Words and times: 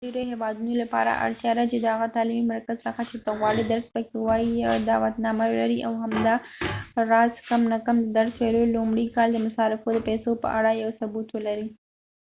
د 0.03 0.05
ډیرو 0.15 0.31
هیوادونو 0.33 0.73
لپاره 0.83 1.11
اړتیا 1.25 1.51
ده 1.57 1.63
چې 1.71 1.77
د 1.79 1.85
هغه 1.93 2.07
تعلیمی 2.15 2.45
مرکز 2.53 2.77
څخه 2.87 3.01
چې 3.09 3.17
ته 3.25 3.29
غواړې 3.39 3.61
درس 3.65 3.85
پکې 3.93 4.13
ووایې 4.17 4.49
یو 4.65 4.73
دعوتنامه 4.91 5.45
ولرې 5.47 5.79
او 5.87 5.91
همداراز 6.03 7.31
کم 7.47 7.61
نه 7.71 7.77
کم 7.85 7.95
د 8.03 8.07
درس 8.17 8.33
ویلو 8.37 8.61
د 8.67 8.73
لومړي 8.77 9.05
کال 9.15 9.29
د 9.31 9.37
مصارفو 9.47 9.89
د 9.93 9.99
پیسو 10.07 10.31
په 10.43 10.47
اړه 10.57 10.69
یو 10.81 10.89
ثبوت 10.99 11.27
ولرې 11.31 11.67